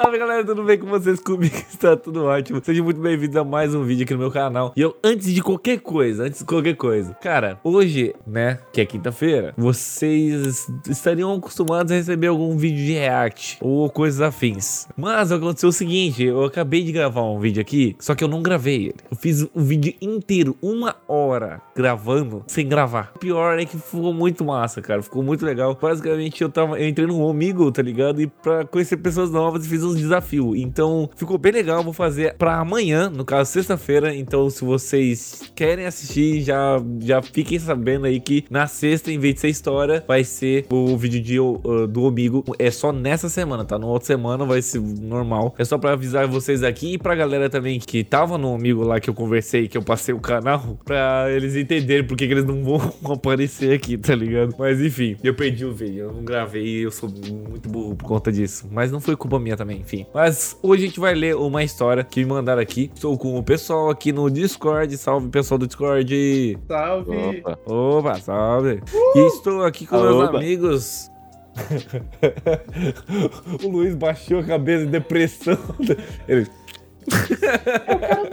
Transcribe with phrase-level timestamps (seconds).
[0.00, 1.18] Salve galera, tudo bem com vocês?
[1.18, 2.62] Comigo está tudo ótimo.
[2.64, 4.72] Sejam muito bem-vindos a mais um vídeo aqui no meu canal.
[4.76, 8.86] E eu, antes de qualquer coisa, antes de qualquer coisa, cara, hoje, né, que é
[8.86, 14.86] quinta-feira, vocês estariam acostumados a receber algum vídeo de react ou coisas afins.
[14.96, 18.40] Mas aconteceu o seguinte: eu acabei de gravar um vídeo aqui, só que eu não
[18.40, 19.00] gravei ele.
[19.10, 23.10] Eu fiz o vídeo inteiro, uma hora, gravando, sem gravar.
[23.16, 25.02] O pior é que ficou muito massa, cara.
[25.02, 25.76] Ficou muito legal.
[25.82, 26.78] Basicamente, eu tava.
[26.78, 28.22] Eu entrei no Omigo, tá ligado?
[28.22, 30.56] E pra conhecer pessoas novas e fiz uns desafios.
[30.56, 31.82] Então, ficou bem legal.
[31.82, 34.14] Vou fazer pra amanhã, no caso, sexta-feira.
[34.14, 39.34] Então, se vocês querem assistir, já, já fiquem sabendo aí que na sexta, em vez
[39.34, 42.44] de ser história, vai ser o vídeo de, uh, do Omigo.
[42.58, 43.78] É só nessa semana, tá?
[43.78, 45.54] Na outra semana vai ser normal.
[45.58, 49.00] É só pra avisar vocês aqui e pra galera também que tava no Omigo lá
[49.00, 52.62] que eu conversei, que eu passei o canal, pra eles entenderem porque que eles não
[52.62, 54.54] vão aparecer aqui, tá ligado?
[54.58, 58.30] Mas enfim, eu perdi o vídeo, eu não gravei eu sou muito burro por conta
[58.30, 58.66] disso.
[58.70, 60.06] Mas não foi culpa minha também, enfim.
[60.12, 62.90] Mas hoje a gente vai ler uma história que me mandaram aqui.
[62.94, 64.96] Estou com o pessoal aqui no Discord.
[64.96, 66.58] Salve, pessoal do Discord.
[66.66, 67.16] Salve!
[67.16, 68.80] Opa, opa salve.
[69.14, 70.38] E estou aqui com meus Opa.
[70.38, 71.10] amigos.
[73.64, 75.58] o Luiz baixou a cabeça em depressão.
[76.28, 76.46] Ele,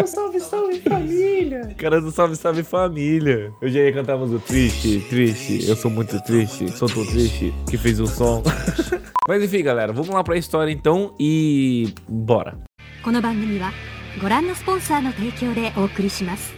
[0.07, 1.75] salve, salve família!
[1.77, 3.53] cara do Salve Salve Família.
[3.61, 5.69] Eu já ia cantar a música triste, triste.
[5.69, 8.43] Eu sou muito triste, sou tão triste que fez um som.
[9.29, 12.59] Mas enfim, galera, vamos lá pra história então e bora.
[13.03, 13.73] この番組は
[14.21, 16.53] ご覧のスポンサーの提供でお送りします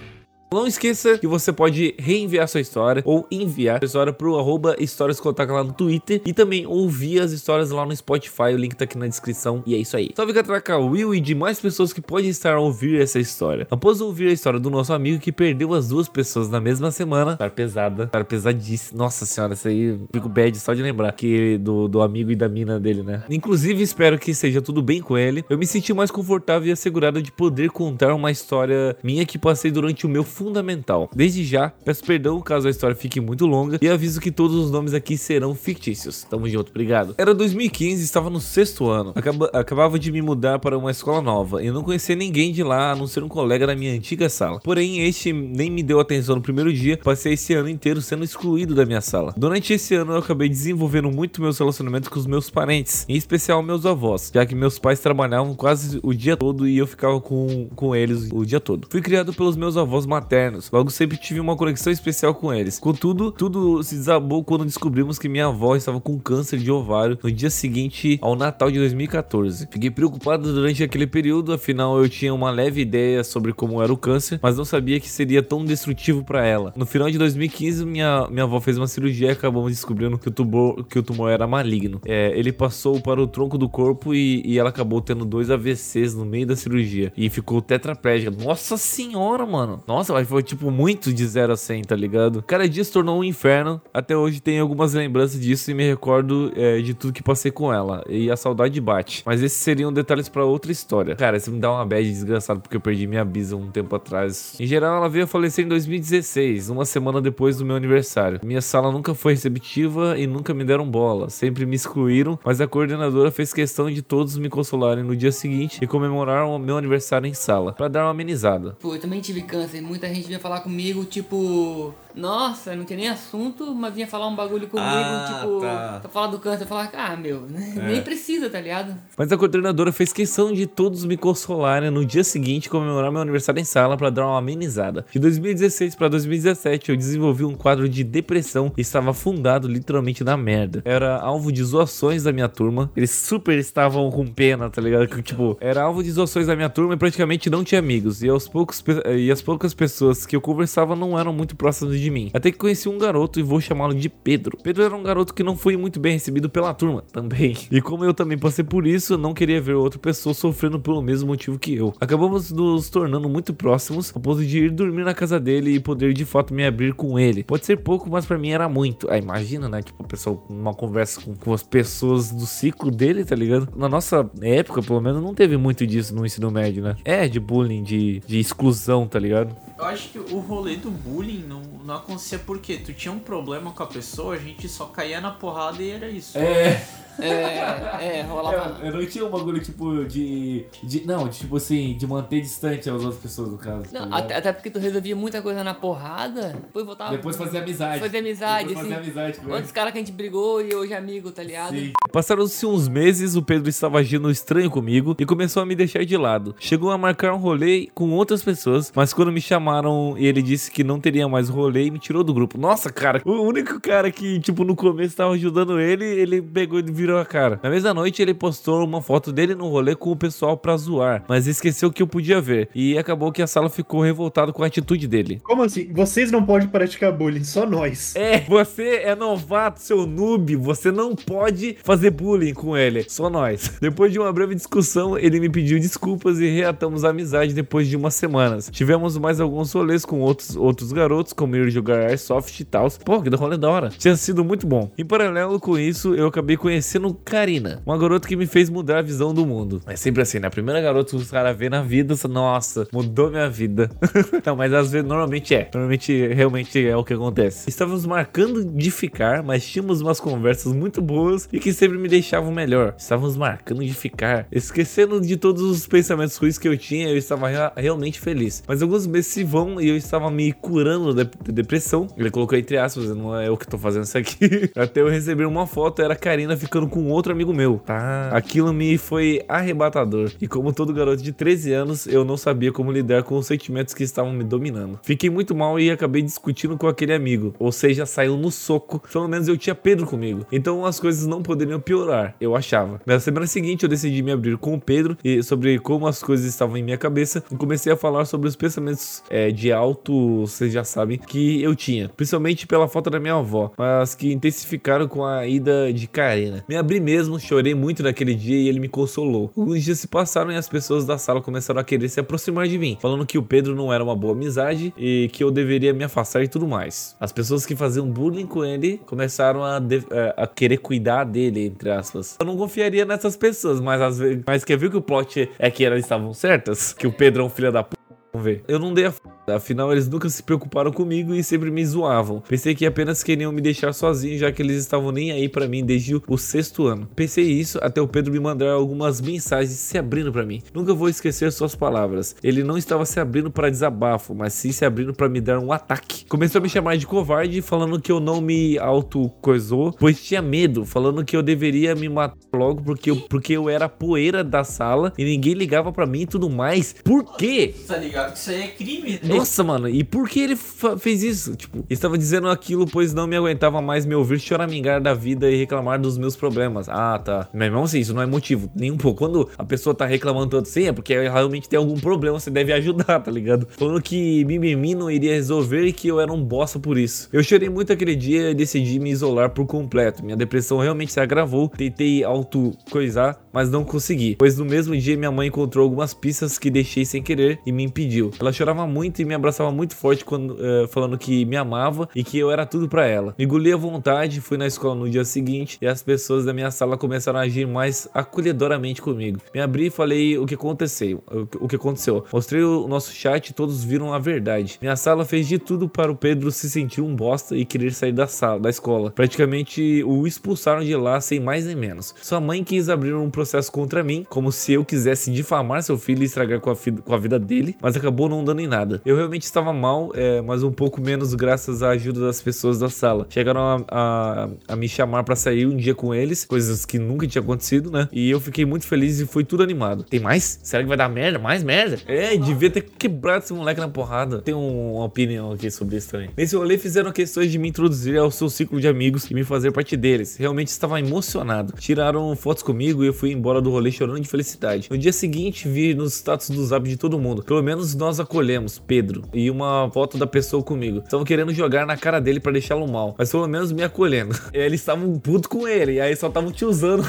[0.49, 5.21] Não esqueça que você pode reenviar sua história ou enviar sua história pro arroba Histórias
[5.21, 8.97] lá no Twitter e também ouvir as histórias lá no Spotify, o link tá aqui
[8.97, 10.11] na descrição e é isso aí.
[10.15, 13.67] Salve Catraca Will e de mais pessoas que podem estar a ouvir essa história.
[13.69, 17.33] Após ouvir a história do nosso amigo que perdeu as duas pessoas na mesma semana,
[17.33, 18.97] estar pesada, estar pesadíssima.
[18.97, 22.47] Nossa senhora, isso aí fico bad só de lembrar que do, do amigo e da
[22.47, 23.23] mina dele, né?
[23.29, 25.43] Inclusive, espero que seja tudo bem com ele.
[25.49, 29.71] Eu me senti mais confortável e assegurado de poder contar uma história minha que passei
[29.71, 31.09] durante o meu fundamental.
[31.15, 34.71] Desde já, peço perdão caso a história fique muito longa e aviso que todos os
[34.71, 36.23] nomes aqui serão fictícios.
[36.29, 37.15] Tamo junto, obrigado.
[37.17, 39.11] Era 2015, estava no sexto ano.
[39.15, 42.91] Acaba- acabava de me mudar para uma escola nova e não conhecia ninguém de lá
[42.91, 44.59] a não ser um colega da minha antiga sala.
[44.63, 48.75] Porém, este nem me deu atenção no primeiro dia, passei esse ano inteiro sendo excluído
[48.75, 49.33] da minha sala.
[49.35, 53.61] Durante esse ano eu acabei desenvolvendo muito meus relacionamentos com os meus parentes, em especial
[53.63, 57.67] meus avós, já que meus pais trabalhavam quase o dia todo e eu ficava com,
[57.75, 58.87] com eles o dia todo.
[58.89, 60.26] Fui criado pelos meus avós maternos,
[60.71, 62.79] logo sempre tive uma conexão especial com eles.
[62.79, 67.31] Contudo, tudo se desabou quando descobrimos que minha avó estava com câncer de ovário no
[67.31, 69.67] dia seguinte ao Natal de 2014.
[69.71, 73.97] Fiquei preocupado durante aquele período, afinal eu tinha uma leve ideia sobre como era o
[73.97, 76.73] câncer, mas não sabia que seria tão destrutivo para ela.
[76.75, 80.31] No final de 2015, minha, minha avó fez uma cirurgia e acabamos descobrindo que o
[80.31, 82.01] tumor, que o tumor era maligno.
[82.05, 86.13] É, ele passou para o tronco do corpo e, e ela acabou tendo dois AVCs
[86.13, 88.31] no meio da cirurgia e ficou tetraplégica.
[88.31, 89.83] Nossa senhora, mano.
[89.87, 92.41] Nossa, mas foi tipo muito de 0 a 100, tá ligado?
[92.41, 93.79] Cada dia se tornou um inferno.
[93.93, 97.71] Até hoje tenho algumas lembranças disso e me recordo é, de tudo que passei com
[97.71, 98.03] ela.
[98.09, 99.21] E a saudade bate.
[99.23, 101.15] Mas esses seriam detalhes para outra história.
[101.15, 104.55] Cara, isso me dá uma bad desgraçado porque eu perdi minha bisa um tempo atrás.
[104.59, 108.39] Em geral, ela veio a falecer em 2016, uma semana depois do meu aniversário.
[108.43, 111.29] Minha sala nunca foi receptiva e nunca me deram bola.
[111.29, 115.77] Sempre me excluíram, mas a coordenadora fez questão de todos me consolarem no dia seguinte
[115.79, 118.75] e comemorar o meu aniversário em sala, para dar uma amenizada.
[118.79, 119.79] Pô, eu também tive câncer.
[119.81, 124.35] Muita gente vinha falar comigo, tipo, nossa, não tinha nem assunto, mas vinha falar um
[124.35, 125.99] bagulho comigo, Ah, tipo, tá.
[126.01, 126.63] pra falar do câncer.
[126.63, 128.95] Eu falava, ah, meu, nem precisa, tá ligado?
[129.17, 133.59] Mas a coordenadora fez questão de todos me consolarem no dia seguinte comemorar meu aniversário
[133.59, 135.05] em sala para dar uma amenizada.
[135.11, 140.35] De 2016 para 2017 eu desenvolvi um quadro de depressão e estava afundado literalmente na
[140.37, 140.81] merda.
[140.85, 142.91] Era alvo de zoações da minha turma.
[142.95, 145.07] Eles super estavam com pena, tá ligado?
[145.07, 148.23] Que, tipo, era alvo de zoações da minha turma e praticamente não tinha amigos.
[148.23, 148.83] E aos poucos
[149.17, 149.96] e as poucas pessoas
[150.27, 152.29] que eu conversava não eram muito próximas de mim.
[152.33, 154.57] Até que conheci um garoto e vou chamá-lo de Pedro.
[154.61, 157.55] Pedro era um garoto que não foi muito bem recebido pela turma também.
[157.69, 161.01] E como eu também passei por isso, eu não queria ver outra pessoa sofrendo pelo
[161.01, 161.93] mesmo motivo que eu.
[161.99, 166.13] Acabamos nos tornando muito próximos, a ponto de ir dormir na casa dele e poder
[166.13, 167.43] de fato me abrir com ele.
[167.43, 169.07] Pode ser pouco, mas pra mim era muito.
[169.11, 169.81] Ah, imagina, né?
[169.81, 173.69] Tipo, a pessoa, uma conversa com, com as pessoas do ciclo dele, tá ligado?
[173.75, 176.95] Na nossa época, pelo menos, não teve muito disso no ensino médio, né?
[177.03, 179.55] É, de bullying, de, de exclusão, tá ligado?
[179.87, 183.83] Acho que o rolê do bullying não, não acontecia porque tu tinha um problema com
[183.83, 186.37] a pessoa, a gente só caía na porrada e era isso.
[186.37, 186.85] É.
[187.19, 188.77] É, é, rolava.
[188.81, 191.05] Eu, eu não tinha um bagulho tipo de, de.
[191.05, 193.83] Não, de, tipo assim, de manter distante as outras pessoas, no caso.
[193.91, 194.23] tá Não, ligado?
[194.23, 197.11] até, até porque tu resolvia muita coisa na porrada, depois voltava.
[197.11, 197.99] Depois fazer amizade.
[197.99, 199.03] Fazer amizade, Depois fazer assim.
[199.03, 201.75] amizade com Outros caras que a gente brigou e hoje é amigo, tá ligado?
[201.75, 201.91] Sim.
[202.11, 206.17] Passaram-se uns meses, o Pedro estava agindo estranho comigo e começou a me deixar de
[206.17, 206.55] lado.
[206.59, 210.71] Chegou a marcar um rolê com outras pessoas, mas quando me chamaram e ele disse
[210.71, 212.57] que não teria mais rolê e me tirou do grupo.
[212.57, 216.83] Nossa, cara, o único cara que, tipo, no começo tava ajudando ele, ele pegou e
[216.83, 217.59] virou a cara.
[217.61, 221.23] Na mesma noite, ele postou uma foto dele no rolê com o pessoal pra zoar,
[221.27, 222.69] mas esqueceu que eu podia ver.
[222.73, 225.39] E acabou que a sala ficou revoltada com a atitude dele.
[225.43, 225.91] Como assim?
[225.93, 228.15] Vocês não podem praticar bullying, só nós.
[228.15, 233.77] É, você é novato, seu noob, você não pode fazer bullying com ele, só nós.
[233.79, 237.95] Depois de uma breve discussão, ele me pediu desculpas e reatamos a amizade depois de
[237.95, 238.69] umas semanas.
[238.71, 242.89] Tivemos mais alguns rolês com outros, outros garotos, como ir jogar Airsoft e tal.
[243.05, 243.89] Pô, que rolê da hora.
[243.89, 244.91] Tinha sido muito bom.
[244.97, 249.01] Em paralelo com isso, eu acabei conhecendo Karina, uma garota que me fez mudar a
[249.01, 249.81] visão do mundo.
[249.87, 250.47] É sempre assim, né?
[250.47, 253.89] A primeira garota que os caras vê na vida, nossa, mudou minha vida.
[254.45, 255.69] não, mas às vezes normalmente é.
[255.73, 257.69] Normalmente realmente é o que acontece.
[257.69, 262.51] Estávamos marcando de ficar, mas tínhamos umas conversas muito boas e que sempre me deixavam
[262.51, 262.95] melhor.
[262.97, 264.47] Estávamos marcando de ficar.
[264.51, 268.63] Esquecendo de todos os pensamentos ruins que eu tinha, eu estava rea- realmente feliz.
[268.67, 272.07] Mas alguns meses se vão e eu estava me curando da da depressão.
[272.17, 274.69] Ele colocou entre aspas, não é eu que tô fazendo isso aqui.
[274.75, 277.81] Até eu receber uma foto, era a Karina ficando com outro amigo meu.
[277.85, 278.29] Tá.
[278.31, 280.31] Aquilo me foi arrebatador.
[280.41, 283.93] E como todo garoto de 13 anos, eu não sabia como lidar com os sentimentos
[283.93, 284.99] que estavam me dominando.
[285.01, 287.55] Fiquei muito mal e acabei discutindo com aquele amigo.
[287.57, 289.01] Ou seja, saiu no soco.
[289.11, 290.45] Pelo menos eu tinha Pedro comigo.
[290.51, 292.99] Então as coisas não poderiam piorar, eu achava.
[293.05, 296.45] Na semana seguinte eu decidi me abrir com o Pedro e sobre como as coisas
[296.45, 300.73] estavam em minha cabeça e comecei a falar sobre os pensamentos é, de alto, vocês
[300.73, 302.09] já sabem, que eu tinha.
[302.09, 306.63] Principalmente pela falta da minha avó, mas que intensificaram com a ida de Karina.
[306.67, 309.51] Me abri mesmo, chorei muito naquele dia e ele me consolou.
[309.55, 312.77] Alguns dias se passaram e as pessoas da sala começaram a querer se aproximar de
[312.77, 316.03] mim, falando que o Pedro não era uma boa amizade e que eu deveria me
[316.03, 317.15] afastar e tudo mais.
[317.21, 319.81] As pessoas que faziam bullying com ele começaram a,
[320.11, 322.35] eh, a querer cuidar dele, entre aspas.
[322.39, 324.43] Eu não confiaria nessas pessoas, mas às vezes.
[324.45, 326.91] Mas quer ver que o plot é que elas estavam certas?
[326.91, 327.96] Que o Pedro é um filho da p.
[328.37, 328.63] Ver.
[328.67, 329.19] Eu não dei a f...
[329.47, 332.41] Afinal, eles nunca se preocuparam comigo e sempre me zoavam.
[332.49, 335.85] Pensei que apenas queriam me deixar sozinho, já que eles estavam nem aí pra mim
[335.85, 337.07] desde o- sexto ano.
[337.15, 340.61] Pensei isso até o Pedro me mandar algumas mensagens se abrindo pra mim.
[340.73, 342.35] Nunca vou esquecer suas palavras.
[342.43, 345.71] Ele não estava se abrindo para desabafo, mas sim se abrindo pra me dar um
[345.71, 346.25] ataque.
[346.25, 350.85] Começou a me chamar de covarde, falando que eu não me auto-coisou, pois tinha medo,
[350.85, 355.13] falando que eu deveria me matar logo porque eu, porque eu era poeira da sala
[355.17, 356.93] e ninguém ligava pra mim e tudo mais.
[357.03, 357.73] Por quê?
[357.87, 358.26] Tá ligado?
[358.33, 359.19] Isso aí é crime.
[359.23, 361.55] Nossa, mano, e por que ele fez isso?
[361.55, 365.57] Tipo, estava dizendo aquilo pois não me aguentava mais me ouvir choramingar da vida e
[365.57, 366.87] reclamar dos meus problemas.
[366.89, 367.49] Ah, tá.
[367.53, 369.19] Mas mesmo assim, isso não é motivo, nem um pouco.
[369.19, 372.71] Quando a pessoa tá reclamando tanto assim, é porque realmente tem algum problema, você deve
[372.73, 373.67] ajudar, tá ligado?
[373.77, 377.29] Falando que mimimi não iria resolver e que eu era um bosta por isso.
[377.31, 380.23] Eu chorei muito aquele dia e decidi me isolar por completo.
[380.23, 381.69] Minha depressão realmente se agravou.
[381.69, 384.35] Tentei auto-coisar, mas não consegui.
[384.37, 387.83] Pois no mesmo dia minha mãe encontrou algumas pistas que deixei sem querer e me
[387.83, 388.06] impediu.
[388.39, 392.23] Ela chorava muito e me abraçava muito forte quando eh, falando que me amava e
[392.23, 393.35] que eu era tudo pra ela.
[393.37, 396.71] Me engoli à vontade, fui na escola no dia seguinte e as pessoas da minha
[396.71, 399.39] sala começaram a agir mais acolhedoramente comigo.
[399.53, 401.23] Me abri e falei o que aconteceu,
[401.59, 402.25] o, que aconteceu.
[402.31, 404.77] Mostrei o nosso chat e todos viram a verdade.
[404.81, 408.11] Minha sala fez de tudo para o Pedro se sentir um bosta e querer sair
[408.11, 409.11] da sala, da escola.
[409.11, 412.13] Praticamente o expulsaram de lá sem mais nem menos.
[412.21, 416.21] Sua mãe quis abrir um processo contra mim, como se eu quisesse difamar seu filho
[416.21, 419.01] e estragar com a, com a vida dele, mas acabou não dando em nada.
[419.05, 422.89] Eu realmente estava mal, é, mas um pouco menos graças à ajuda das pessoas da
[422.89, 423.25] sala.
[423.29, 427.27] Chegaram a, a- a me chamar pra sair um dia com eles, coisas que nunca
[427.27, 428.07] tinha acontecido, né?
[428.11, 430.03] E eu fiquei muito feliz e foi tudo animado.
[430.03, 430.59] Tem mais?
[430.63, 431.39] Será que vai dar merda?
[431.39, 431.99] Mais merda?
[432.07, 434.41] É, devia ter quebrado esse moleque na porrada.
[434.41, 436.29] Tem um- uma opinião aqui sobre isso também.
[436.37, 439.71] Nesse rolê fizeram questões de me introduzir ao seu ciclo de amigos e me fazer
[439.71, 440.35] parte deles.
[440.37, 441.73] Realmente estava emocionado.
[441.77, 444.87] Tiraram fotos comigo e eu fui embora do rolê chorando de felicidade.
[444.89, 447.43] No dia seguinte, vi nos status do zap de todo mundo.
[447.43, 450.99] Pelo menos nós acolhemos Pedro e uma foto da pessoa comigo.
[450.99, 454.37] Estavam querendo jogar na cara dele pra deixá-lo mal, mas pelo menos me acolhendo.
[454.53, 457.03] Eles estavam puto com ele, e aí só estavam te usando,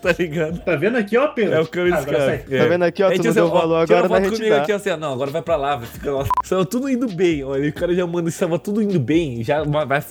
[0.00, 0.58] tá ligado?
[0.60, 1.54] Tá vendo aqui, ó, Pedro?
[1.54, 2.44] É o câmbio Ah, cara.
[2.48, 2.58] É.
[2.58, 3.10] Tá vendo aqui, ó?
[3.10, 5.56] Tu não deu ó, valor agora na comigo aqui, assim, ó, não, agora vai pra
[5.56, 6.24] lá, vai ficar lá.
[6.42, 10.02] Estava tudo indo bem, olha, o cara já manda, estava tudo indo bem, já vai,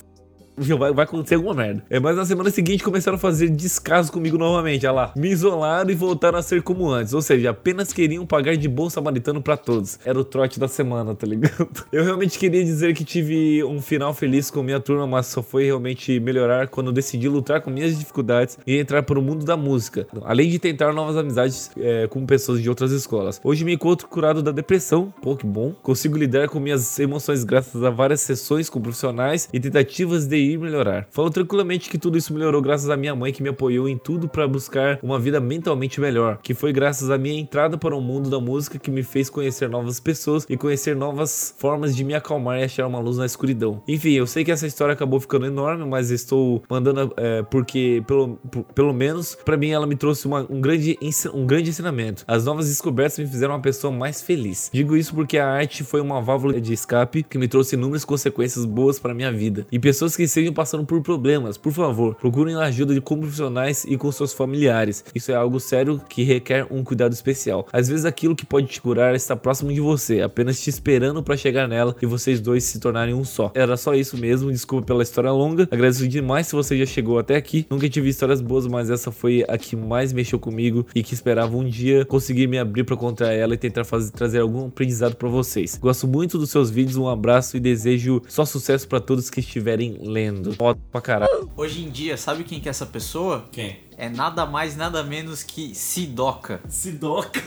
[0.56, 1.84] vai vai, acontecer alguma merda.
[1.90, 5.12] É, mas na semana seguinte começaram a fazer descaso comigo novamente, olha lá.
[5.16, 7.12] Me isolaram e voltaram a ser como antes.
[7.12, 9.98] Ou seja, apenas queriam pagar de bom samaritano pra todos.
[10.04, 11.68] Era o trote da semana, tá ligado?
[11.92, 15.64] Eu realmente queria dizer que tive um final feliz com minha turma, mas só foi
[15.64, 20.06] realmente melhorar quando decidi lutar com minhas dificuldades e entrar para o mundo da música.
[20.24, 23.40] Além de tentar novas amizades é, com pessoas de outras escolas.
[23.42, 25.72] Hoje me encontro curado da depressão, pô, que bom.
[25.82, 31.06] Consigo lidar com minhas emoções graças a várias sessões com profissionais e tentativas de melhorar.
[31.10, 34.28] Falo tranquilamente que tudo isso melhorou graças à minha mãe que me apoiou em tudo
[34.28, 38.28] para buscar uma vida mentalmente melhor, que foi graças à minha entrada para o mundo
[38.28, 42.60] da música que me fez conhecer novas pessoas e conhecer novas formas de me acalmar
[42.60, 43.82] e achar uma luz na escuridão.
[43.88, 48.38] Enfim, eu sei que essa história acabou ficando enorme, mas estou mandando é, porque pelo,
[48.74, 50.98] pelo menos para mim ela me trouxe uma, um grande
[51.32, 52.24] um grande ensinamento.
[52.26, 54.70] As novas descobertas me fizeram uma pessoa mais feliz.
[54.72, 58.64] Digo isso porque a arte foi uma válvula de escape que me trouxe inúmeras consequências
[58.64, 59.66] boas para minha vida.
[59.70, 63.86] E pessoas que estejam passando por problemas, por favor, procurem a ajuda de com profissionais
[63.88, 65.02] e com seus familiares.
[65.14, 67.66] Isso é algo sério que requer um cuidado especial.
[67.72, 71.36] Às vezes aquilo que pode te curar está próximo de você, apenas te esperando para
[71.38, 73.50] chegar nela e vocês dois se tornarem um só.
[73.54, 75.66] Era só isso mesmo, desculpa pela história longa.
[75.70, 77.66] Agradeço demais se você já chegou até aqui.
[77.70, 81.56] Nunca tive histórias boas, mas essa foi a que mais mexeu comigo e que esperava
[81.56, 85.28] um dia conseguir me abrir para contar ela e tentar fazer, trazer algum aprendizado para
[85.28, 85.78] vocês.
[85.80, 89.96] Gosto muito dos seus vídeos, um abraço e desejo só sucesso para todos que estiverem
[90.02, 90.25] lendo.
[90.56, 91.50] Foda pra caralho.
[91.56, 93.48] Hoje em dia, sabe quem que é essa pessoa?
[93.52, 93.85] Quem?
[93.96, 96.60] É nada mais, nada menos que Sidoca.
[96.68, 97.40] Sidoca?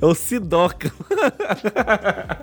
[0.00, 0.92] É o Sidoca.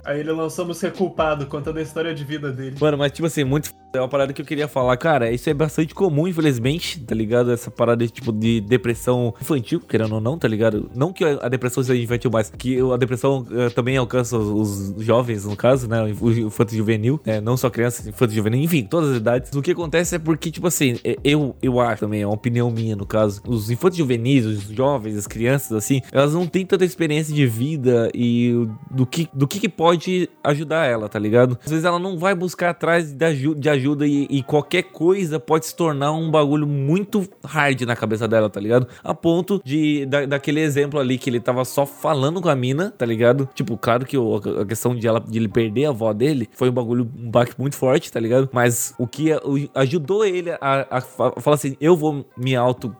[0.05, 2.75] Aí ele lançou música culpado, contando a história de vida dele.
[2.79, 4.95] Mano, mas tipo assim, muito é uma parada que eu queria falar.
[4.97, 7.51] Cara, isso é bastante comum, infelizmente, tá ligado?
[7.51, 10.89] Essa parada tipo de depressão infantil, querendo ou não, tá ligado?
[10.95, 15.03] Não que a depressão seja infantil, mas que a depressão uh, também alcança os, os,
[15.03, 16.03] jovens, no caso, né?
[16.03, 17.41] O infanto juvenil, né?
[17.41, 19.51] não só crianças, infanto juvenil, enfim, todas as idades.
[19.53, 22.95] O que acontece é porque, tipo assim, eu, eu acho também, é uma opinião minha
[22.95, 27.33] no caso os infantes juvenis, os jovens, as crianças, assim, elas não têm tanta experiência
[27.33, 31.57] de vida e do que, do que, que pode ajudar ela, tá ligado?
[31.63, 35.39] Às vezes ela não vai buscar atrás de, ajuda, de ajuda e, e, qualquer coisa
[35.39, 38.87] pode se tornar um bagulho muito hard na cabeça dela, tá ligado?
[39.03, 42.91] A ponto de, da, daquele exemplo ali que ele tava só falando com a mina,
[42.97, 43.49] tá ligado?
[43.53, 46.69] Tipo, claro que o, a questão de, ela, de ele perder a avó dele foi
[46.69, 48.49] um bagulho, um baque muito forte, tá ligado?
[48.51, 52.95] Mas o que o, ajudou ele a, a, a falar assim, eu vou me auto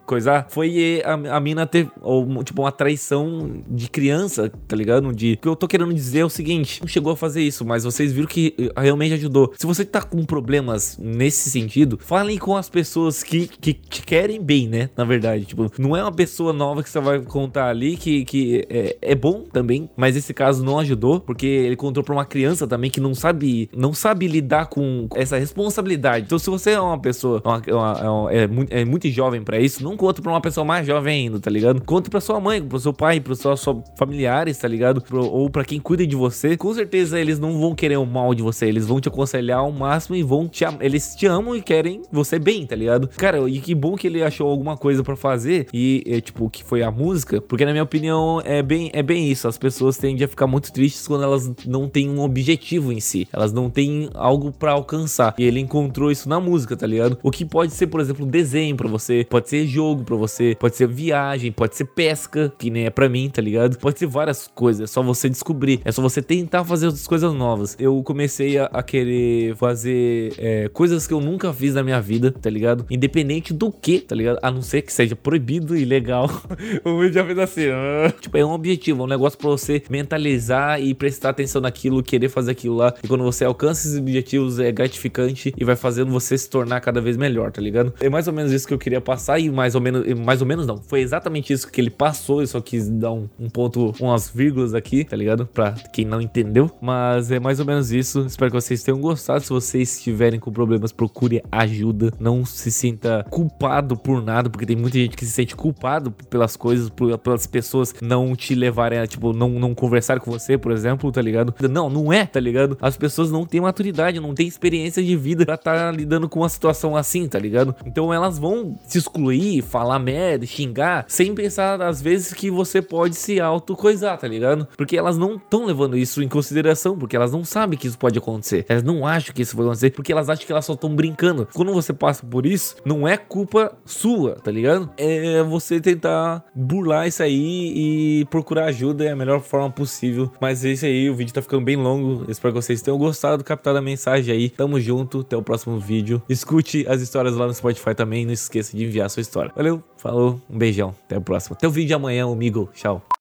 [0.50, 5.12] foi a, a mina ter, ou, tipo, uma traição de criança, tá ligado?
[5.14, 7.66] De, o que eu tô querendo dizer é o seguinte: não chegou a fazer isso,
[7.66, 9.54] mas vocês viram que eh, realmente ajudou.
[9.58, 14.42] Se você tá com problemas nesse sentido, falem com as pessoas que, que te querem
[14.42, 14.90] bem, né?
[14.96, 18.66] Na verdade, tipo, não é uma pessoa nova que você vai contar ali que, que
[18.70, 22.68] é, é bom também, mas esse caso não ajudou, porque ele contou pra uma criança
[22.68, 26.26] também que não sabe, não sabe lidar com essa responsabilidade.
[26.26, 29.60] Então, se você é uma pessoa, uma, uma, uma, é, muito, é muito jovem para
[29.60, 31.82] isso, não conta pra uma pessoa mais jovem ainda, tá ligado?
[31.82, 33.64] Conta pra sua mãe, pro seu pai, pros seus
[33.96, 35.02] familiares, tá ligado?
[35.02, 36.58] Pro, ou pra quem cuida de você.
[36.58, 39.72] Com certeza eles não vão querer o mal de você, eles vão te aconselhar ao
[39.72, 43.08] máximo e vão te Eles te amam e querem você bem, tá ligado?
[43.10, 46.64] Cara, e que bom que ele achou alguma coisa para fazer e, é, tipo, que
[46.64, 49.48] foi a música, porque na minha opinião é bem, é bem isso.
[49.48, 53.28] As pessoas tendem a ficar muito tristes quando elas não têm um objetivo em si,
[53.32, 55.34] elas não têm algo para alcançar.
[55.38, 57.18] E ele encontrou isso na música, tá ligado?
[57.24, 60.75] O que pode ser, por exemplo, desenho para você, pode ser jogo para você, pode
[60.75, 63.78] ser viagem, pode ser pesca, que nem é para mim, tá ligado?
[63.78, 67.32] Pode ser várias coisas, é só você descobrir, é só você tentar fazer outras coisas
[67.34, 67.78] novas.
[67.80, 72.32] Eu comecei a, a querer fazer é, coisas que eu nunca fiz na minha vida,
[72.32, 72.86] tá ligado?
[72.89, 74.39] Independente do que, tá ligado?
[74.42, 76.28] A não ser que seja proibido e legal.
[76.84, 78.20] o vídeo já fez assim, uh...
[78.20, 82.30] tipo, é um objetivo, é um negócio pra você mentalizar e prestar atenção naquilo, querer
[82.30, 82.94] fazer aquilo lá.
[83.04, 87.00] E quando você alcança esses objetivos, é gratificante e vai fazendo você se tornar cada
[87.00, 87.94] vez melhor, tá ligado?
[88.00, 90.48] É mais ou menos isso que eu queria passar e mais ou menos mais ou
[90.48, 90.77] menos não.
[90.77, 92.41] Foi exatamente isso que ele passou.
[92.41, 95.46] Eu só quis dar um, um ponto, umas vírgulas aqui, tá ligado?
[95.46, 96.70] Pra quem não entendeu.
[96.82, 98.25] Mas é mais ou menos isso.
[98.25, 99.44] Espero que vocês tenham gostado.
[99.44, 102.12] Se vocês estiverem com problemas, procure ajuda.
[102.20, 106.56] Não se sinta culpado por nada, porque tem muita gente que se sente culpado pelas
[106.56, 110.72] coisas, por, pelas pessoas não te levarem a, tipo, não, não conversar com você, por
[110.72, 111.53] exemplo, tá ligado?
[111.70, 112.77] Não, não é, tá ligado?
[112.82, 116.39] As pessoas não têm maturidade, não têm experiência de vida pra estar tá lidando com
[116.39, 117.75] uma situação assim, tá ligado?
[117.86, 122.82] Então elas vão se excluir, falar falar merda, xingar, sem pensar às vezes que você
[122.82, 124.68] pode se auto-coisar, tá ligado?
[124.76, 128.20] Porque elas não estão levando isso em consideração, porque elas não sabem que isso pode
[128.20, 128.66] acontecer.
[128.68, 131.48] Elas não acham que isso vai acontecer, porque elas acham que elas só estão brincando.
[131.54, 134.90] Quando você passa por isso, não é culpa sua, tá ligado?
[134.98, 140.30] É você tentar burlar isso aí e procurar ajuda é a melhor forma possível.
[140.42, 142.30] Mas é isso aí, o vídeo tá ficando bem longo.
[142.30, 144.50] Espero que vocês tenham gostado, captado a mensagem aí.
[144.50, 146.22] Tamo junto, até o próximo vídeo.
[146.28, 149.54] Escute as histórias lá no Spotify também, não esqueça de enviar sua história.
[149.70, 151.56] Valeu, falou, um beijão, até o próximo.
[151.56, 152.70] Até o vídeo de amanhã, amigo.
[152.74, 153.10] Tchau.